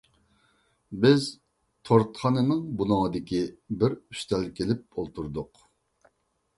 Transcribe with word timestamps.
بىز 1.03 1.27
تورتخانىنىڭ 1.91 2.65
بۇلۇڭىدىكى 2.81 3.45
بىر 3.85 3.99
ئۈستەلگە 4.03 4.53
كېلىپ 4.61 4.87
ئولتۇردۇق. 5.01 5.67